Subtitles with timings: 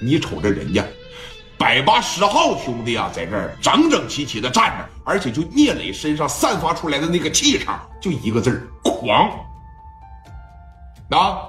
[0.00, 0.84] 你瞅着人家
[1.56, 9.30] 百八十号兄弟啊，在这儿整整齐齐的站着，而且就聂磊身上散发出来的那个气场，就一个字儿狂。
[11.10, 11.48] 啊！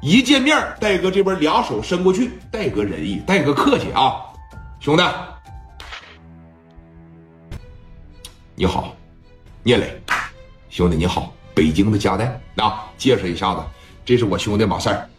[0.00, 4.22] 一见面，戴哥这边俩手伸过去，戴哥仁义，戴哥客气啊，
[4.78, 5.02] 兄弟，
[8.54, 8.94] 你好，
[9.64, 10.00] 聂磊，
[10.70, 13.60] 兄弟你好，北京的加代啊，介绍一下子，
[14.04, 15.10] 这是我兄弟马三，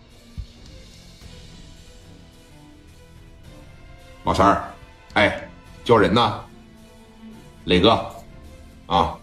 [4.29, 4.63] 马三儿，
[5.15, 5.49] 哎，
[5.83, 6.45] 叫人呢，
[7.63, 7.99] 磊哥，
[8.85, 9.17] 啊，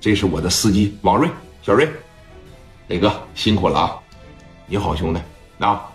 [0.00, 1.30] 这是我的司机王瑞，
[1.62, 1.88] 小瑞，
[2.88, 4.00] 磊哥辛苦了啊。
[4.66, 5.20] 你好，兄弟，
[5.64, 5.88] 啊，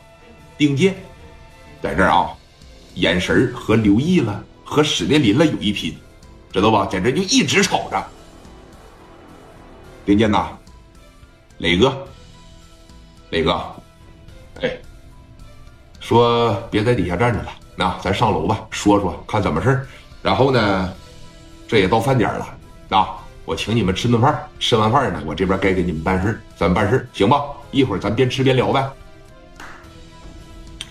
[0.58, 0.96] 丁健，
[1.82, 2.32] 在这儿啊，
[2.94, 5.98] 眼神和刘毅了，和史殿林了有一拼，
[6.50, 6.86] 知道吧？
[6.86, 8.02] 在这就一直吵着。
[10.06, 10.58] 丁健呐，
[11.58, 12.08] 磊哥，
[13.30, 13.76] 磊哥，
[14.62, 14.78] 哎，
[16.00, 19.88] 说别在底下站着了，那咱上楼吧，说说看怎么事
[20.24, 20.92] 然后呢，
[21.68, 22.58] 这也到饭点了，
[22.90, 27.40] 啊，我请你们吃顿饭，吃完饭呢，我这边该给你们办事咱办事行吧？
[27.70, 28.84] 一会儿咱边吃边聊呗。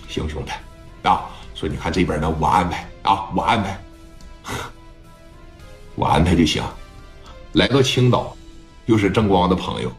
[0.09, 0.53] 行，兄弟，
[1.09, 3.79] 啊，所以你看这边呢，我安排啊，我安排，
[5.97, 6.63] 我安排就行。
[7.55, 8.37] 来到青岛，
[8.85, 9.91] 又是正光的朋友，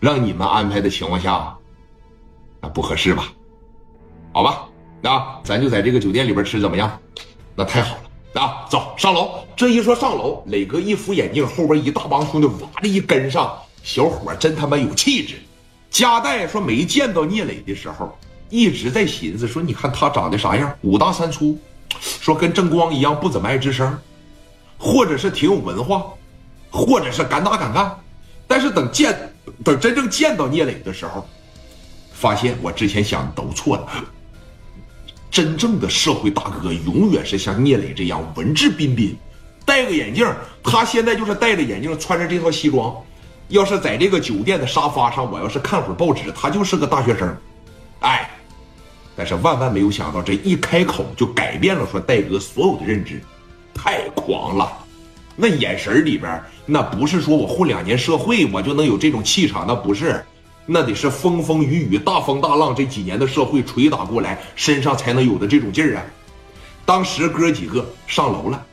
[0.00, 1.56] 让你们安排的情况下，
[2.60, 3.32] 那不合适吧？
[4.32, 4.66] 好吧，
[5.02, 6.98] 啊，咱就在这个酒店里边吃，怎么样？
[7.54, 7.96] 那太好
[8.34, 9.44] 了，啊，走上楼。
[9.56, 15.34] 这一说上楼，磊哥一扶眼镜，后边一大帮兄弟哇的一跟上，小伙真他妈有气质。
[15.90, 18.16] 加代说没见到聂磊的时候，
[18.48, 20.74] 一直在寻思说：“你看他长得啥样？
[20.82, 21.58] 五大三粗，
[22.00, 23.98] 说跟正光一样不怎么爱吱声，
[24.78, 26.04] 或者是挺有文化，
[26.70, 27.94] 或者是敢打敢干。
[28.46, 31.26] 但是等见等真正见到聂磊的时候，
[32.12, 34.04] 发现我之前想的都错了。
[35.32, 39.16] 真正的社会大哥永远是像聂磊这样文质彬彬，
[39.64, 40.30] 戴个眼镜。
[40.62, 42.94] 他现在就是戴着眼镜，穿着这套西装。”
[43.48, 47.36] 要是在这个酒店的沙发上，我要是看会儿报纸，他就是个大学生，
[48.00, 48.30] 哎，
[49.14, 53.20] 但是万万没有想到，这一开口就改变了说戴哥所有的认知，
[53.74, 54.72] 太狂了，
[55.36, 60.24] 那眼神里边那不是说我混两年社会我就能有这种气场，那不是，
[60.66, 66.02] 那得是风风雨雨、大风大浪这几年的社会捶打过来，身上才能有的这种劲儿啊。
[66.84, 68.64] 当时哥几个上楼了，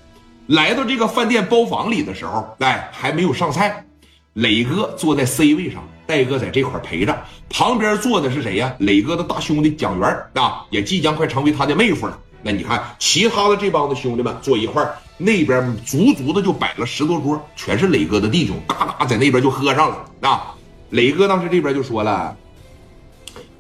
[0.48, 3.86] 来到这个饭店包房里的时候，哎，还没有上菜。
[4.34, 8.74] 磊哥坐在 C 位上，戴哥在这块陪着，旁边坐的是谁呀？
[8.80, 12.18] 磊哥的大兄弟蒋元啊，也即将快成为他的妹夫了。
[12.42, 20.56] 那你看，其他的这帮子兄弟们坐一块那边足足的就摆了十多桌，全是磊哥的弟兄，嘎嘎在那边就喝上了啊。
[20.92, 22.36] 磊哥当时这边就说了：“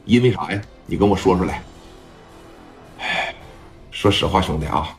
[0.05, 0.61] 因为啥呀？
[0.87, 1.61] 你跟我说出来。”
[2.99, 3.33] 哎，
[3.91, 4.89] 说实话，兄弟啊，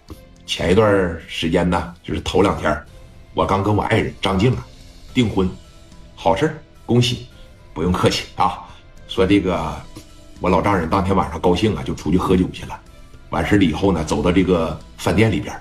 [0.46, 2.76] 前一段时间呢，就是头两天，
[3.34, 4.66] 我刚跟我爱人张静啊
[5.12, 5.48] 订婚。
[6.14, 7.26] 好事恭喜，
[7.74, 8.60] 不用客气啊。
[9.08, 9.74] 说这个，
[10.40, 12.80] 我老丈人当天晚上高兴啊，就出去喝酒去了。
[13.30, 15.54] 完事了以后呢，走到这个饭店里边，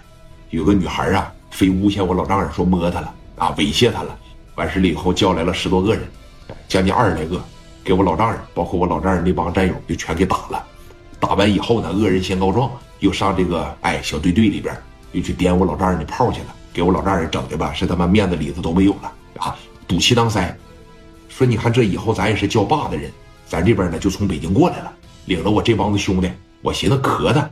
[0.51, 4.15] 有个女孩啊，非诬陷我老丈人说摸他了啊，猥亵他了。
[4.55, 6.03] 完事了以后，叫来了十多个人，
[6.69, 7.43] 将近二十来个，
[7.83, 10.63] 给我老丈人，包括我老丈人那帮战友，就全给打了。
[11.19, 14.77] 打完以后呢，恶人先告状，又上这个哎小队队里边，
[15.11, 19.57] 又去点我老丈人的炮去了，给我老丈人整的吧，是他妈面子里子都没有了啊。
[19.87, 20.55] 赌气当塞，
[21.27, 23.11] 说你看这以后咱也是叫爸的人，
[23.47, 24.93] 咱这边呢就从北京过来了，
[25.25, 26.31] 领着我这帮子兄弟，
[26.61, 27.49] 我寻思磕他，